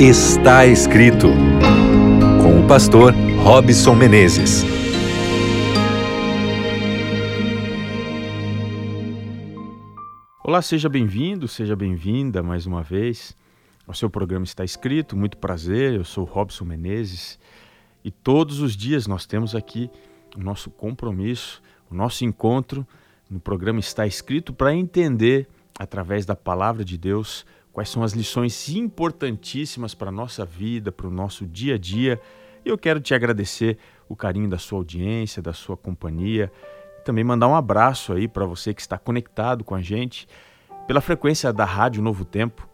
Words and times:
Está 0.00 0.64
escrito 0.64 1.26
com 2.40 2.60
o 2.64 2.68
pastor 2.68 3.12
Robson 3.42 3.96
Menezes. 3.96 4.62
Olá, 10.44 10.62
seja 10.62 10.88
bem-vindo, 10.88 11.48
seja 11.48 11.74
bem-vinda 11.74 12.44
mais 12.44 12.64
uma 12.64 12.80
vez. 12.80 13.36
O 13.88 13.92
seu 13.92 14.08
programa 14.08 14.44
está 14.44 14.64
escrito, 14.64 15.16
muito 15.16 15.36
prazer. 15.36 15.94
Eu 15.94 16.04
sou 16.04 16.24
Robson 16.24 16.64
Menezes 16.64 17.36
e 18.04 18.12
todos 18.12 18.60
os 18.60 18.76
dias 18.76 19.08
nós 19.08 19.26
temos 19.26 19.56
aqui 19.56 19.90
o 20.36 20.40
nosso 20.40 20.70
compromisso, 20.70 21.60
o 21.90 21.94
nosso 21.96 22.24
encontro 22.24 22.86
no 23.28 23.40
programa 23.40 23.80
Está 23.80 24.06
Escrito 24.06 24.52
para 24.52 24.72
entender 24.72 25.48
através 25.76 26.24
da 26.24 26.36
palavra 26.36 26.84
de 26.84 26.96
Deus 26.96 27.44
quais 27.78 27.90
são 27.90 28.02
as 28.02 28.12
lições 28.12 28.68
importantíssimas 28.70 29.94
para 29.94 30.08
a 30.08 30.12
nossa 30.12 30.44
vida, 30.44 30.90
para 30.90 31.06
o 31.06 31.10
nosso 31.12 31.46
dia 31.46 31.76
a 31.76 31.78
dia. 31.78 32.20
E 32.64 32.68
eu 32.68 32.76
quero 32.76 33.00
te 33.00 33.14
agradecer 33.14 33.78
o 34.08 34.16
carinho 34.16 34.50
da 34.50 34.58
sua 34.58 34.78
audiência, 34.78 35.40
da 35.40 35.52
sua 35.52 35.76
companhia. 35.76 36.50
E 36.98 37.02
também 37.02 37.22
mandar 37.22 37.46
um 37.46 37.54
abraço 37.54 38.12
aí 38.12 38.26
para 38.26 38.44
você 38.44 38.74
que 38.74 38.80
está 38.80 38.98
conectado 38.98 39.62
com 39.62 39.76
a 39.76 39.80
gente 39.80 40.26
pela 40.88 41.00
frequência 41.00 41.52
da 41.52 41.64
Rádio 41.64 42.02
Novo 42.02 42.24
Tempo. 42.24 42.68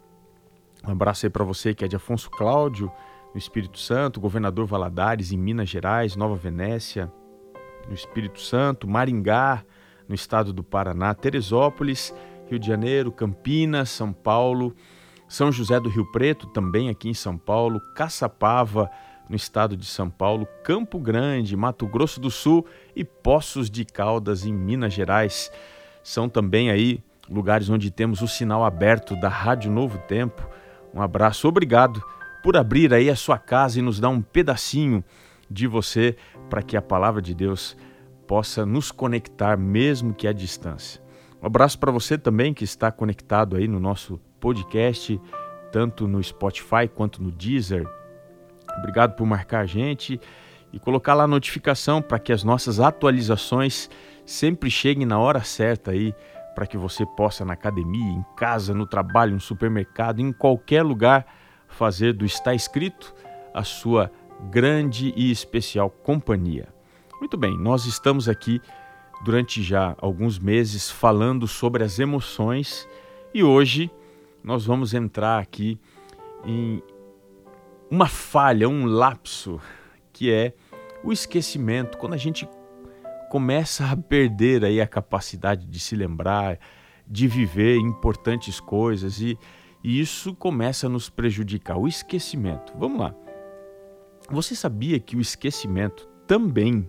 Um 0.89 0.93
abraço 0.93 1.27
aí 1.27 1.31
para 1.31 1.45
você 1.45 1.75
que 1.75 1.85
é 1.85 1.89
de 1.89 1.97
Afonso 1.97 2.31
Cláudio, 2.31 2.91
no 3.35 3.39
Espírito 3.39 3.79
Santo, 3.79 4.19
Governador 4.19 4.65
Valadares, 4.65 5.33
em 5.33 5.37
Minas 5.37 5.69
Gerais, 5.69 6.17
Nova 6.17 6.35
Venécia, 6.35 7.13
no 7.87 7.93
Espírito 7.93 8.41
Santo, 8.41 8.89
Maringá, 8.89 9.67
no 10.09 10.15
estado 10.15 10.51
do 10.51 10.65
Paraná, 10.65 11.13
Teresópolis, 11.13 12.15
Rio 12.49 12.59
de 12.59 12.67
Janeiro, 12.67 13.13
Campinas, 13.13 13.91
São 13.91 14.11
Paulo, 14.15 14.75
são 15.35 15.51
José 15.51 15.81
do 15.81 15.89
Rio 15.89 16.05
Preto, 16.13 16.47
também 16.47 16.89
aqui 16.89 17.09
em 17.09 17.15
São 17.15 17.37
Paulo, 17.37 17.81
Caçapava, 17.97 18.89
no 19.29 19.35
estado 19.35 19.77
de 19.77 19.85
São 19.85 20.09
Paulo, 20.09 20.47
Campo 20.63 20.97
Grande, 20.97 21.57
Mato 21.57 21.89
Grosso 21.89 22.21
do 22.21 22.31
Sul 22.31 22.65
e 22.95 23.05
Poços 23.05 23.69
de 23.69 23.85
Caldas, 23.85 24.47
em 24.47 24.53
Minas 24.53 24.93
Gerais. 24.93 25.51
São 26.05 26.29
também 26.29 26.71
aí 26.71 27.03
lugares 27.29 27.69
onde 27.69 27.91
temos 27.91 28.23
o 28.23 28.29
sinal 28.29 28.65
aberto 28.65 29.17
da 29.17 29.29
Rádio 29.29 29.73
Novo 29.73 29.99
Tempo. 30.07 30.49
Um 30.95 31.03
abraço, 31.03 31.49
obrigado 31.49 32.01
por 32.41 32.57
abrir 32.57 32.95
aí 32.95 33.11
a 33.11 33.17
sua 33.17 33.37
casa 33.37 33.81
e 33.81 33.83
nos 33.83 33.99
dar 33.99 34.11
um 34.11 34.23
pedacinho 34.23 35.03
de 35.51 35.67
você 35.67 36.17
para 36.49 36.63
que 36.63 36.77
a 36.77 36.83
palavra 36.83 37.21
de 37.21 37.35
Deus 37.35 37.77
possa 38.29 38.65
nos 38.65 38.93
conectar 38.93 39.57
mesmo 39.57 40.15
que 40.15 40.29
à 40.29 40.33
distância. 40.33 41.03
Um 41.43 41.47
abraço 41.47 41.77
para 41.77 41.91
você 41.91 42.17
também 42.17 42.55
que 42.55 42.63
está 42.63 42.93
conectado 42.93 43.57
aí 43.57 43.67
no 43.67 43.81
nosso 43.81 44.21
podcast, 44.45 45.19
tanto 45.73 46.07
no 46.07 46.23
Spotify 46.23 46.87
quanto 46.95 47.23
no 47.23 47.31
Deezer. 47.31 47.89
Obrigado 48.77 49.17
por 49.17 49.27
marcar 49.27 49.61
a 49.61 49.67
gente 49.67 50.21
e 50.71 50.79
colocar 50.79 51.15
lá 51.15 51.25
a 51.25 51.27
notificação 51.27 52.03
para 52.03 52.19
que 52.19 52.31
as 52.31 52.45
nossas 52.45 52.79
atualizações 52.79 53.89
sempre 54.27 54.71
cheguem 54.71 55.07
na 55.07 55.19
hora 55.19 55.43
certa 55.43 55.93
aí, 55.93 56.15
para 56.55 56.67
que 56.67 56.77
você 56.77 57.07
possa 57.07 57.43
na 57.43 57.55
academia, 57.55 58.13
em 58.13 58.23
casa, 58.37 58.75
no 58.75 58.87
trabalho, 58.87 59.33
no 59.33 59.41
supermercado, 59.41 60.21
em 60.21 60.31
qualquer 60.31 60.83
lugar 60.83 61.25
fazer 61.67 62.13
do 62.13 62.27
está 62.27 62.53
escrito 62.53 63.15
a 63.55 63.65
sua 63.65 64.13
grande 64.51 65.15
e 65.17 65.31
especial 65.31 65.89
companhia. 65.89 66.69
Muito 67.19 67.39
bem, 67.39 67.57
nós 67.57 67.87
estamos 67.87 68.29
aqui 68.29 68.61
durante 69.25 69.63
já 69.63 69.97
alguns 69.99 70.39
meses 70.39 70.91
falando 70.91 71.49
sobre 71.49 71.83
as 71.83 71.99
emoções 71.99 72.87
e 73.33 73.43
hoje 73.43 73.91
nós 74.45 74.67
vamos 74.67 74.93
entrar 74.93 75.39
aqui 75.39 75.81
em 76.45 76.83
uma 77.91 78.07
falha, 78.07 78.69
um 78.69 78.85
lapso, 78.85 79.59
que 80.13 80.31
é 80.31 80.53
o 81.03 81.11
esquecimento. 81.11 81.97
Quando 81.97 82.13
a 82.13 82.19
gente 82.19 82.47
começa 83.31 83.87
a 83.87 83.97
perder 83.97 84.63
aí 84.63 84.83
a 84.83 84.87
capacidade 84.87 85.67
de 85.67 85.81
se 85.81 85.97
lembrar, 85.97 86.59
de 87.07 87.27
viver 87.27 87.79
importantes 87.79 88.61
coisas 88.61 89.19
e, 89.19 89.39
e 89.83 89.99
isso 89.99 90.35
começa 90.35 90.87
a 90.87 90.91
nos 90.91 91.09
prejudicar. 91.09 91.79
O 91.79 91.89
esquecimento. 91.89 92.75
Vamos 92.79 93.01
lá. 93.01 93.15
Você 94.31 94.55
sabia 94.55 95.01
que 95.01 95.17
o 95.17 95.21
esquecimento 95.21 96.07
também 96.27 96.89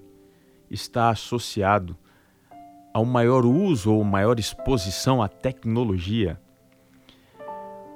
está 0.69 1.09
associado 1.09 1.97
ao 2.93 3.05
maior 3.05 3.45
uso 3.45 3.93
ou 3.93 4.03
maior 4.03 4.39
exposição 4.39 5.21
à 5.21 5.29
tecnologia? 5.29 6.39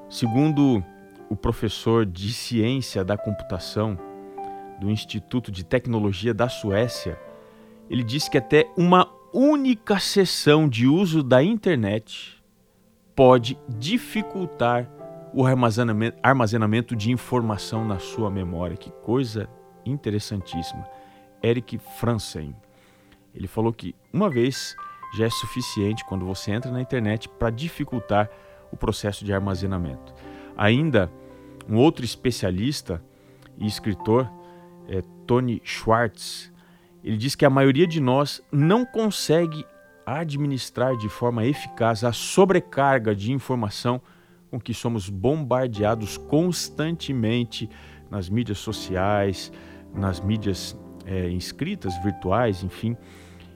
Segundo 0.10 0.84
o 1.30 1.36
professor 1.36 2.04
de 2.04 2.34
ciência 2.34 3.04
da 3.04 3.16
computação 3.16 3.96
do 4.80 4.90
Instituto 4.90 5.52
de 5.52 5.64
Tecnologia 5.64 6.34
da 6.34 6.50
Suécia, 6.50 7.20
ele 7.88 8.04
disse 8.04 8.28
que 8.28 8.38
até 8.38 8.68
uma 8.76 9.08
única 9.32 10.00
sessão 10.00 10.68
de 10.68 10.88
uso 10.88 11.22
da 11.22 11.44
internet 11.44 12.42
pode 13.16 13.56
dificultar 13.68 14.90
o 15.32 15.46
armazenamento, 15.46 16.96
de 16.96 17.12
informação 17.12 17.86
na 17.86 18.00
sua 18.00 18.32
memória. 18.32 18.76
Que 18.76 18.90
coisa 18.90 19.48
interessantíssima. 19.86 20.88
Eric 21.44 21.78
Franzen. 22.00 22.56
Ele 23.36 23.48
falou 23.48 23.72
que 23.72 23.94
uma 24.12 24.28
vez 24.28 24.76
já 25.16 25.26
é 25.26 25.30
suficiente 25.30 26.04
quando 26.06 26.26
você 26.26 26.52
entra 26.52 26.72
na 26.72 26.82
internet 26.82 27.30
para 27.30 27.52
dificultar 27.52 28.28
o 28.72 28.78
processo 28.78 29.24
de 29.26 29.34
armazenamento. 29.34 30.14
Ainda, 30.58 31.12
um 31.68 31.78
outro 31.78 32.04
especialista 32.04 33.04
e 33.58 33.66
escritor, 33.66 34.30
é, 34.88 35.04
Tony 35.26 35.62
Schwartz, 35.64 36.52
ele 37.04 37.18
diz 37.18 37.36
que 37.36 37.46
a 37.46 37.50
maioria 37.50 37.88
de 37.88 38.02
nós 38.02 38.42
não 38.52 38.86
consegue 38.86 39.66
administrar 40.06 40.98
de 40.98 41.08
forma 41.08 41.46
eficaz 41.46 42.04
a 42.04 42.12
sobrecarga 42.12 43.16
de 43.16 43.32
informação 43.32 44.02
com 44.50 44.60
que 44.60 44.74
somos 44.74 45.10
bombardeados 45.10 46.18
constantemente 46.18 47.70
nas 48.10 48.30
mídias 48.30 48.58
sociais, 48.58 49.52
nas 49.94 50.20
mídias 50.20 50.78
é, 51.06 51.30
inscritas, 51.30 51.96
virtuais, 52.04 52.64
enfim. 52.64 52.98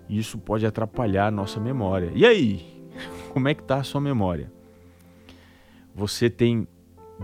Isso 0.07 0.38
pode 0.38 0.66
atrapalhar 0.66 1.28
a 1.28 1.31
nossa 1.31 1.59
memória. 1.59 2.12
E 2.13 2.25
aí? 2.25 2.84
Como 3.34 3.47
é 3.47 3.53
que 3.53 3.62
está 3.62 3.78
a 3.78 3.84
sua 3.84 4.00
memória? 4.00 4.51
Você 5.96 6.30
tem 6.30 6.68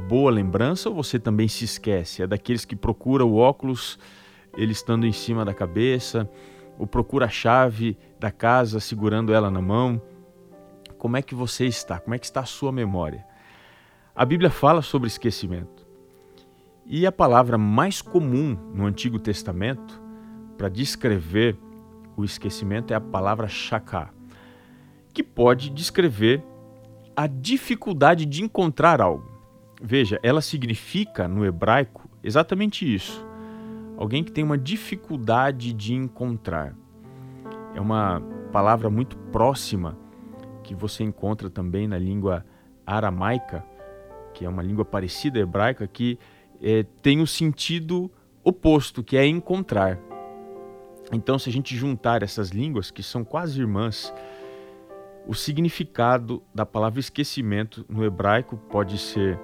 boa 0.08 0.32
lembrança 0.32 0.90
ou 0.90 0.96
você 0.96 1.20
também 1.20 1.48
se 1.48 1.66
esquece? 1.66 2.22
É 2.22 2.28
daqueles 2.28 2.66
que 2.66 2.76
procura 2.76 3.26
o 3.26 3.36
óculos 3.36 3.98
ele 4.56 4.72
estando 4.72 5.06
em 5.06 5.12
cima 5.12 5.46
da 5.46 5.54
cabeça, 5.54 6.30
ou 6.78 6.88
procura 6.88 7.26
a 7.26 7.30
chave 7.30 7.98
da 8.20 8.32
casa 8.32 8.80
segurando 8.80 9.34
ela 9.34 9.50
na 9.50 9.62
mão? 9.62 10.02
Como 10.98 11.18
é 11.18 11.22
que 11.22 11.36
você 11.36 11.66
está? 11.66 12.00
Como 12.00 12.14
é 12.14 12.20
que 12.20 12.26
está 12.26 12.42
a 12.42 12.46
sua 12.46 12.72
memória? 12.72 13.26
A 14.16 14.26
Bíblia 14.26 14.50
fala 14.50 14.82
sobre 14.82 15.08
esquecimento. 15.08 15.88
E 16.86 17.06
a 17.06 17.12
palavra 17.12 17.58
mais 17.58 18.02
comum 18.02 18.58
no 18.74 18.86
Antigo 18.86 19.20
Testamento 19.20 20.02
para 20.58 20.70
descrever 20.70 21.58
o 22.18 22.26
esquecimento 22.26 22.92
é 22.92 22.96
a 22.96 23.02
palavra 23.02 23.48
shaká, 23.48 24.10
que 25.14 25.24
pode 25.24 25.70
descrever 25.70 26.44
a 27.20 27.28
dificuldade 27.28 28.26
de 28.26 28.42
encontrar 28.42 29.02
algo. 29.02 29.30
Veja, 29.82 30.18
ela 30.24 30.40
significa 30.40 31.28
no 31.28 31.46
hebraico 31.46 32.10
exatamente 32.24 32.96
isso. 32.96 33.28
Alguém 33.98 34.24
que 34.24 34.32
tem 34.32 34.42
uma 34.42 34.58
dificuldade 34.58 35.74
de 35.74 35.94
encontrar. 35.94 36.74
É 37.76 37.82
uma 37.82 38.22
palavra 38.54 38.90
muito 38.90 39.18
próxima 39.34 39.98
que 40.64 40.74
você 40.74 41.04
encontra 41.04 41.50
também 41.50 41.90
na 41.90 41.98
língua 41.98 42.46
aramaica, 42.88 43.66
que 44.34 44.46
é 44.46 44.50
uma 44.50 44.64
língua 44.64 44.86
parecida 44.86 45.40
à 45.40 45.42
hebraica, 45.42 45.86
que 45.88 46.18
é, 46.62 46.84
tem 47.02 47.20
o 47.20 47.24
um 47.24 47.26
sentido 47.26 48.10
oposto, 48.42 49.04
que 49.04 49.18
é 49.18 49.28
encontrar. 49.28 50.00
Então, 51.12 51.38
se 51.38 51.50
a 51.50 51.52
gente 51.52 51.76
juntar 51.76 52.24
essas 52.24 52.48
línguas, 52.48 52.90
que 52.90 53.04
são 53.04 53.26
quase 53.26 53.60
irmãs, 53.60 54.14
o 55.30 55.36
significado 55.36 56.42
da 56.56 56.66
palavra 56.66 57.00
esquecimento 57.00 57.86
no 57.88 58.04
hebraico 58.04 58.58
pode 58.58 58.98
ser 58.98 59.40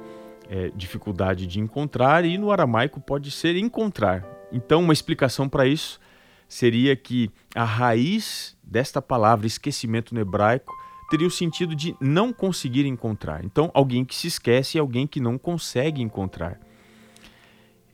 é, 0.49 0.71
dificuldade 0.75 1.45
de 1.45 1.59
encontrar 1.59 2.25
e 2.25 2.39
no 2.39 2.51
aramaico 2.51 2.99
pode 2.99 3.29
ser 3.29 3.55
encontrar. 3.55 4.25
Então, 4.51 4.81
uma 4.81 4.93
explicação 4.93 5.47
para 5.47 5.67
isso 5.67 5.99
seria 6.47 6.95
que 6.95 7.29
a 7.53 7.63
raiz 7.63 8.57
desta 8.63 8.99
palavra 8.99 9.45
esquecimento 9.45 10.15
no 10.15 10.21
hebraico 10.21 10.73
teria 11.07 11.27
o 11.27 11.31
sentido 11.31 11.75
de 11.75 11.95
não 12.01 12.33
conseguir 12.33 12.87
encontrar. 12.87 13.45
Então, 13.45 13.69
alguém 13.71 14.03
que 14.03 14.15
se 14.15 14.25
esquece 14.25 14.79
é 14.79 14.81
alguém 14.81 15.05
que 15.05 15.19
não 15.19 15.37
consegue 15.37 16.01
encontrar. 16.01 16.59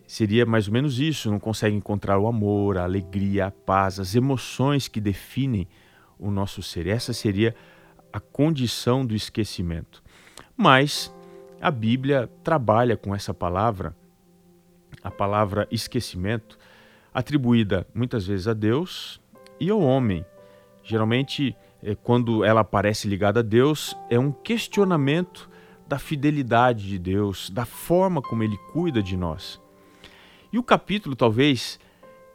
Seria 0.07 0.45
mais 0.45 0.65
ou 0.65 0.73
menos 0.73 0.97
isso, 0.97 1.29
não 1.29 1.41
consegue 1.41 1.75
encontrar 1.75 2.17
o 2.17 2.27
amor, 2.27 2.77
a 2.77 2.85
alegria, 2.85 3.47
a 3.47 3.51
paz, 3.51 3.99
as 3.99 4.15
emoções 4.15 4.87
que 4.87 5.01
definem 5.01 5.67
o 6.17 6.31
nosso 6.31 6.63
ser. 6.63 6.87
Essa 6.87 7.11
seria 7.11 7.49
a 7.49 7.70
condição 8.19 9.05
do 9.05 9.15
esquecimento. 9.15 10.03
Mas 10.55 11.13
a 11.61 11.71
Bíblia 11.71 12.29
trabalha 12.43 12.97
com 12.97 13.15
essa 13.15 13.33
palavra 13.33 13.95
a 15.03 15.09
palavra 15.09 15.67
esquecimento, 15.71 16.57
atribuída 17.13 17.87
muitas 17.93 18.27
vezes 18.27 18.47
a 18.47 18.53
Deus 18.53 19.19
e 19.59 19.69
ao 19.69 19.81
homem. 19.81 20.25
Geralmente, 20.83 21.55
é, 21.83 21.95
quando 21.95 22.43
ela 22.43 22.61
aparece 22.61 23.07
ligada 23.07 23.39
a 23.39 23.43
Deus, 23.43 23.95
é 24.09 24.19
um 24.19 24.31
questionamento 24.31 25.49
da 25.87 25.99
fidelidade 25.99 26.87
de 26.87 26.97
Deus, 26.97 27.49
da 27.49 27.65
forma 27.65 28.21
como 28.21 28.43
ele 28.43 28.57
cuida 28.71 29.01
de 29.01 29.17
nós. 29.17 29.59
E 30.51 30.57
o 30.57 30.63
capítulo, 30.63 31.15
talvez, 31.15 31.79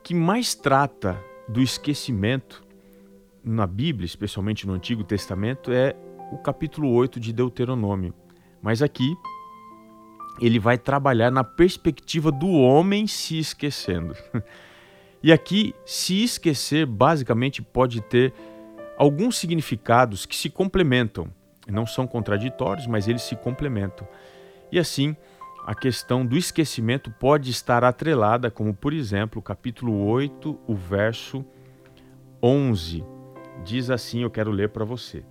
que 0.02 0.14
mais 0.14 0.54
trata 0.54 1.18
do 1.48 1.60
esquecimento 1.60 2.65
na 3.46 3.64
Bíblia, 3.64 4.04
especialmente 4.04 4.66
no 4.66 4.72
Antigo 4.72 5.04
Testamento, 5.04 5.70
é 5.70 5.94
o 6.32 6.38
capítulo 6.38 6.90
8 6.90 7.20
de 7.20 7.32
Deuteronômio. 7.32 8.12
Mas 8.60 8.82
aqui 8.82 9.16
ele 10.40 10.58
vai 10.58 10.76
trabalhar 10.76 11.30
na 11.30 11.44
perspectiva 11.44 12.32
do 12.32 12.48
homem 12.48 13.06
se 13.06 13.38
esquecendo. 13.38 14.14
E 15.22 15.32
aqui, 15.32 15.74
se 15.84 16.22
esquecer, 16.22 16.86
basicamente 16.86 17.60
pode 17.60 18.00
ter 18.00 18.32
alguns 18.96 19.38
significados 19.38 20.24
que 20.24 20.36
se 20.36 20.48
complementam. 20.48 21.28
Não 21.66 21.84
são 21.84 22.06
contraditórios, 22.06 22.86
mas 22.86 23.08
eles 23.08 23.22
se 23.22 23.34
complementam. 23.34 24.06
E 24.70 24.78
assim, 24.78 25.16
a 25.66 25.74
questão 25.74 26.24
do 26.24 26.36
esquecimento 26.36 27.10
pode 27.10 27.50
estar 27.50 27.82
atrelada, 27.82 28.52
como 28.52 28.72
por 28.72 28.92
exemplo, 28.92 29.40
o 29.40 29.42
capítulo 29.42 30.06
8, 30.06 30.60
o 30.64 30.74
verso 30.76 31.44
11. 32.40 33.15
Diz 33.64 33.90
assim: 33.90 34.22
Eu 34.22 34.30
quero 34.30 34.50
ler 34.50 34.70
para 34.70 34.84
você. 34.84 35.24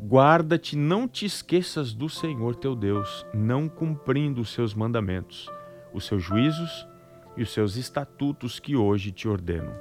Guarda-te, 0.00 0.76
não 0.76 1.06
te 1.06 1.24
esqueças 1.24 1.94
do 1.94 2.08
Senhor 2.08 2.56
teu 2.56 2.74
Deus, 2.74 3.24
não 3.32 3.68
cumprindo 3.68 4.40
os 4.40 4.50
seus 4.50 4.74
mandamentos, 4.74 5.48
os 5.92 6.04
seus 6.04 6.22
juízos 6.22 6.88
e 7.36 7.42
os 7.42 7.52
seus 7.52 7.76
estatutos 7.76 8.58
que 8.58 8.74
hoje 8.74 9.12
te 9.12 9.28
ordeno. 9.28 9.72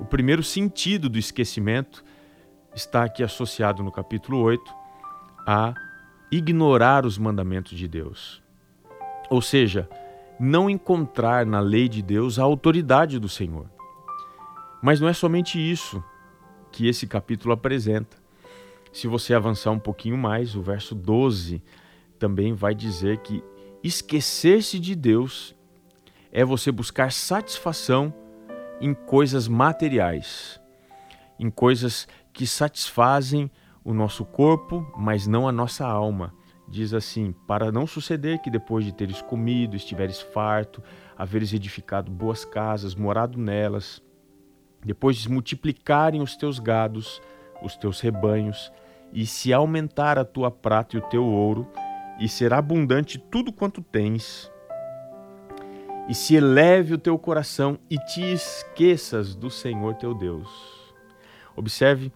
O 0.00 0.04
primeiro 0.04 0.42
sentido 0.42 1.08
do 1.08 1.18
esquecimento 1.18 2.04
está 2.74 3.04
aqui 3.04 3.22
associado 3.22 3.82
no 3.82 3.92
capítulo 3.92 4.40
8 4.40 4.74
a 5.46 5.72
ignorar 6.30 7.06
os 7.06 7.16
mandamentos 7.16 7.78
de 7.78 7.86
Deus. 7.86 8.42
Ou 9.30 9.40
seja, 9.40 9.88
não 10.38 10.68
encontrar 10.68 11.46
na 11.46 11.60
lei 11.60 11.88
de 11.88 12.02
Deus 12.02 12.38
a 12.38 12.42
autoridade 12.42 13.18
do 13.18 13.28
Senhor. 13.28 13.70
Mas 14.82 15.00
não 15.00 15.08
é 15.08 15.12
somente 15.12 15.58
isso 15.58 16.02
que 16.76 16.86
esse 16.86 17.06
capítulo 17.06 17.54
apresenta. 17.54 18.18
Se 18.92 19.08
você 19.08 19.32
avançar 19.32 19.70
um 19.70 19.78
pouquinho 19.78 20.18
mais, 20.18 20.54
o 20.54 20.60
verso 20.60 20.94
12 20.94 21.62
também 22.18 22.52
vai 22.52 22.74
dizer 22.74 23.16
que 23.20 23.42
esquecer-se 23.82 24.78
de 24.78 24.94
Deus 24.94 25.54
é 26.30 26.44
você 26.44 26.70
buscar 26.70 27.10
satisfação 27.10 28.12
em 28.78 28.92
coisas 28.92 29.48
materiais, 29.48 30.60
em 31.40 31.48
coisas 31.48 32.06
que 32.30 32.46
satisfazem 32.46 33.50
o 33.82 33.94
nosso 33.94 34.22
corpo, 34.26 34.86
mas 34.98 35.26
não 35.26 35.48
a 35.48 35.52
nossa 35.52 35.86
alma 35.86 36.34
diz 36.68 36.92
assim: 36.92 37.32
Para 37.46 37.72
não 37.72 37.86
suceder 37.86 38.42
que 38.42 38.50
depois 38.50 38.84
de 38.84 38.92
teres 38.92 39.22
comido, 39.22 39.76
estiveres 39.76 40.20
farto, 40.20 40.82
haveres 41.16 41.54
edificado 41.54 42.10
boas 42.10 42.44
casas, 42.44 42.94
morado 42.94 43.38
nelas, 43.38 44.02
depois 44.86 45.16
de 45.16 45.28
multiplicarem 45.28 46.22
os 46.22 46.36
teus 46.36 46.60
gados, 46.60 47.20
os 47.60 47.76
teus 47.76 48.00
rebanhos, 48.00 48.72
e 49.12 49.26
se 49.26 49.52
aumentar 49.52 50.16
a 50.16 50.24
tua 50.24 50.48
prata 50.50 50.96
e 50.96 51.00
o 51.00 51.02
teu 51.02 51.24
ouro, 51.24 51.66
e 52.20 52.28
será 52.28 52.58
abundante 52.58 53.18
tudo 53.18 53.52
quanto 53.52 53.82
tens, 53.82 54.50
e 56.08 56.14
se 56.14 56.36
eleve 56.36 56.94
o 56.94 56.98
teu 56.98 57.18
coração 57.18 57.78
e 57.90 57.98
te 57.98 58.22
esqueças 58.22 59.34
do 59.34 59.50
Senhor 59.50 59.94
teu 59.94 60.14
Deus. 60.14 60.48
Observe 61.56 62.12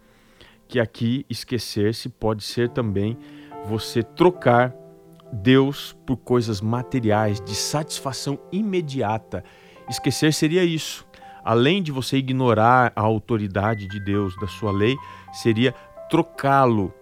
que 0.69 0.79
aqui 0.79 1.27
esquecer-se 1.29 2.09
pode 2.09 2.45
ser 2.45 2.69
também 2.69 3.19
você 3.65 4.05
trocar 4.05 4.73
Deus 5.33 5.97
por 6.07 6.17
coisas 6.19 6.61
materiais, 6.61 7.41
de 7.41 7.55
satisfação 7.57 8.39
imediata. 8.53 9.43
Esquecer 9.89 10.33
seria 10.33 10.63
isso. 10.63 11.05
Além 11.45 11.83
de 11.83 11.93
você 11.93 12.17
ignorar 12.17 12.93
a 12.95 13.01
autoridade 13.01 13.87
de 13.87 14.01
Deus, 14.01 14.37
da 14.37 14.47
sua 14.47 14.71
lei, 14.73 14.97
seria 15.33 15.73
trocá-lo 16.09 16.93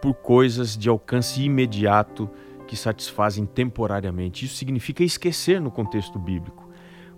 por 0.00 0.14
coisas 0.14 0.76
de 0.76 0.88
alcance 0.88 1.42
imediato 1.42 2.30
que 2.66 2.76
satisfazem 2.76 3.44
temporariamente. 3.44 4.44
Isso 4.44 4.56
significa 4.56 5.02
esquecer 5.02 5.60
no 5.60 5.70
contexto 5.70 6.18
bíblico. 6.18 6.68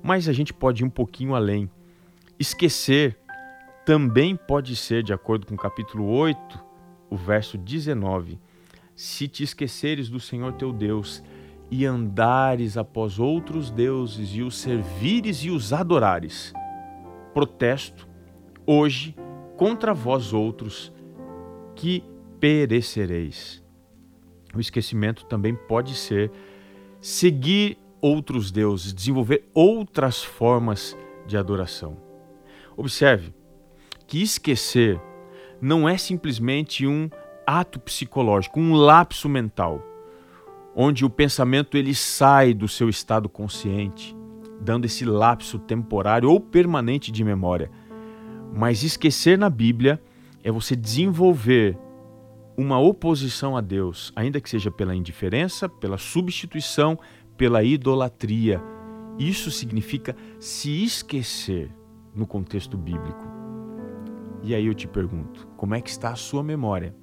Mas 0.03 0.29
a 0.29 0.33
gente 0.33 0.53
pode 0.53 0.83
ir 0.83 0.87
um 0.87 0.91
pouquinho 0.91 1.35
além. 1.35 1.71
Esquecer 2.39 3.19
também 3.85 4.35
pode 4.35 4.75
ser, 4.75 5.03
de 5.03 5.13
acordo 5.13 5.47
com 5.47 5.55
o 5.55 5.59
capítulo 5.59 6.07
8, 6.07 6.59
o 7.11 7.17
verso 7.17 7.59
19 7.59 8.39
se 8.95 9.27
te 9.27 9.43
esqueceres 9.43 10.09
do 10.09 10.21
Senhor 10.21 10.53
teu 10.53 10.73
Deus 10.73 11.23
e 11.71 11.87
andares 11.87 12.77
após 12.77 13.19
outros 13.19 13.71
deuses 13.71 14.31
e 14.35 14.43
os 14.43 14.57
servires 14.57 15.39
e 15.39 15.51
os 15.51 15.73
adorares, 15.73 16.53
protesto 17.33 18.09
hoje 18.67 19.15
contra 19.57 19.93
vós 19.95 20.33
outros 20.33 20.93
que 21.75 22.05
perecereis. 22.39 23.63
O 24.55 24.61
esquecimento 24.61 25.25
também 25.27 25.55
pode 25.55 25.95
ser 25.95 26.31
seguir 27.01 27.79
outros 28.01 28.51
deuses, 28.51 28.93
desenvolver 28.93 29.49
outras 29.55 30.23
formas 30.23 30.97
de 31.27 31.37
adoração. 31.37 31.97
Observe 32.77 33.33
que 34.07 34.21
esquecer 34.21 35.01
não 35.61 35.89
é 35.89 35.97
simplesmente 35.97 36.87
um 36.87 37.09
ato 37.47 37.79
psicológico, 37.79 38.59
um 38.59 38.75
lapso 38.75 39.29
mental, 39.29 39.81
onde 40.75 41.05
o 41.05 41.11
pensamento 41.11 41.77
ele 41.77 41.95
sai 41.95 42.53
do 42.53 42.67
seu 42.67 42.89
estado 42.89 43.29
consciente, 43.29 44.17
dando 44.63 44.85
esse 44.85 45.05
lapso 45.05 45.59
temporário 45.59 46.31
ou 46.31 46.41
permanente 46.41 47.11
de 47.11 47.25
memória. 47.25 47.71
Mas 48.55 48.83
esquecer 48.83 49.37
na 49.37 49.51
Bíblia 49.51 50.01
é 50.43 50.51
você 50.51 50.77
desenvolver 50.77 51.77
uma 52.57 52.79
oposição 52.79 53.57
a 53.57 53.61
Deus, 53.61 54.13
ainda 54.15 54.41
que 54.41 54.49
seja 54.49 54.71
pela 54.71 54.95
indiferença, 54.95 55.69
pela 55.69 55.99
substituição, 55.99 56.99
pela 57.37 57.63
idolatria. 57.65 58.63
Isso 59.19 59.51
significa 59.51 60.15
se 60.39 60.83
esquecer 60.83 61.71
no 62.15 62.27
contexto 62.27 62.77
bíblico. 62.77 63.27
E 64.43 64.55
aí 64.55 64.67
eu 64.67 64.75
te 64.75 64.87
pergunto, 64.87 65.47
como 65.57 65.75
é 65.75 65.81
que 65.81 65.91
está 65.91 66.11
a 66.11 66.17
sua 66.17 66.43
memória? 66.43 66.95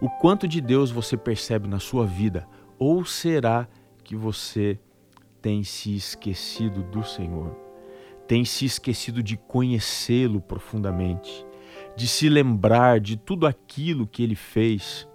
o 0.00 0.08
quanto 0.08 0.48
de 0.48 0.60
Deus 0.60 0.90
você 0.90 1.16
percebe 1.16 1.68
na 1.68 1.78
sua 1.78 2.06
vida? 2.06 2.48
Ou 2.78 3.04
será 3.04 3.68
que 4.02 4.16
você 4.16 4.78
tem 5.40 5.64
se 5.64 5.94
esquecido 5.94 6.82
do 6.82 7.02
Senhor? 7.02 7.56
Tem 8.26 8.44
se 8.44 8.64
esquecido 8.64 9.22
de 9.22 9.36
conhecê-lo 9.36 10.40
profundamente? 10.40 11.46
De 11.96 12.06
se 12.06 12.28
lembrar 12.28 13.00
de 13.00 13.16
tudo 13.16 13.46
aquilo 13.46 14.06
que 14.06 14.22
ele 14.22 14.34
fez 14.34 15.08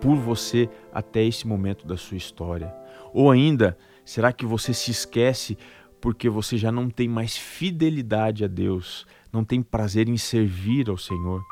por 0.00 0.16
você 0.16 0.68
até 0.92 1.22
esse 1.24 1.46
momento 1.46 1.86
da 1.86 1.96
sua 1.96 2.16
história? 2.16 2.74
Ou 3.12 3.30
ainda, 3.30 3.78
será 4.04 4.32
que 4.32 4.44
você 4.44 4.74
se 4.74 4.90
esquece 4.90 5.56
porque 6.00 6.28
você 6.28 6.56
já 6.56 6.72
não 6.72 6.90
tem 6.90 7.08
mais 7.08 7.36
fidelidade 7.36 8.44
a 8.44 8.48
Deus, 8.48 9.06
não 9.32 9.44
tem 9.44 9.62
prazer 9.62 10.08
em 10.08 10.16
servir 10.16 10.90
ao 10.90 10.98
Senhor? 10.98 11.44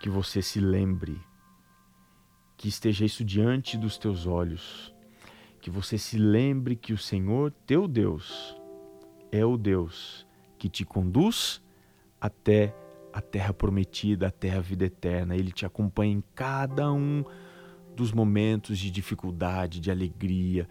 Que 0.00 0.08
você 0.08 0.40
se 0.40 0.60
lembre 0.60 1.20
que 2.56 2.68
esteja 2.68 3.04
isso 3.04 3.24
diante 3.24 3.76
dos 3.76 3.98
teus 3.98 4.24
olhos, 4.24 4.94
que 5.62 5.70
você 5.70 5.96
se 5.96 6.18
lembre 6.18 6.74
que 6.74 6.92
o 6.92 6.98
Senhor 6.98 7.52
teu 7.64 7.86
Deus 7.86 8.60
é 9.30 9.46
o 9.46 9.56
Deus 9.56 10.26
que 10.58 10.68
te 10.68 10.84
conduz 10.84 11.62
até 12.20 12.74
a 13.12 13.20
terra 13.20 13.54
prometida, 13.54 14.26
a 14.26 14.60
vida 14.60 14.86
eterna. 14.86 15.36
Ele 15.36 15.52
te 15.52 15.64
acompanha 15.64 16.14
em 16.14 16.24
cada 16.34 16.92
um 16.92 17.24
dos 17.94 18.10
momentos 18.12 18.76
de 18.76 18.90
dificuldade, 18.90 19.78
de 19.78 19.88
alegria, 19.88 20.68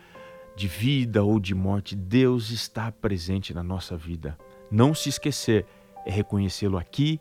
de 0.57 0.67
vida 0.67 1.23
ou 1.23 1.39
de 1.39 1.55
morte. 1.55 1.95
Deus 1.95 2.49
está 2.49 2.91
presente 2.91 3.53
na 3.53 3.63
nossa 3.63 3.95
vida. 3.95 4.37
Não 4.69 4.93
se 4.93 5.07
esquecer 5.07 5.65
é 6.05 6.11
reconhecê-lo 6.11 6.77
aqui 6.77 7.17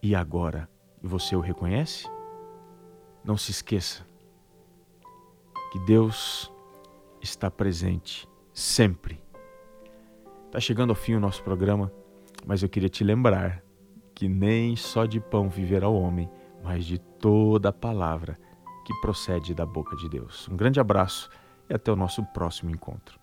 e 0.00 0.14
agora. 0.14 0.68
E 1.02 1.06
você 1.08 1.34
o 1.34 1.40
reconhece? 1.40 2.08
Não 3.24 3.36
se 3.36 3.50
esqueça 3.50 4.06
que 5.72 5.80
Deus 5.80 6.50
está 7.30 7.50
presente 7.50 8.28
sempre. 8.52 9.22
Está 10.46 10.60
chegando 10.60 10.90
ao 10.90 10.96
fim 10.96 11.14
o 11.14 11.20
nosso 11.20 11.42
programa, 11.42 11.92
mas 12.46 12.62
eu 12.62 12.68
queria 12.68 12.88
te 12.88 13.04
lembrar 13.04 13.62
que 14.14 14.28
nem 14.28 14.74
só 14.74 15.06
de 15.06 15.20
pão 15.20 15.48
viverá 15.48 15.88
o 15.88 16.00
homem, 16.00 16.28
mas 16.62 16.84
de 16.84 16.98
toda 16.98 17.68
a 17.68 17.72
palavra 17.72 18.38
que 18.84 18.92
procede 19.00 19.54
da 19.54 19.66
boca 19.66 19.94
de 19.96 20.08
Deus. 20.08 20.48
Um 20.48 20.56
grande 20.56 20.80
abraço 20.80 21.30
e 21.68 21.74
até 21.74 21.92
o 21.92 21.96
nosso 21.96 22.24
próximo 22.32 22.70
encontro. 22.70 23.17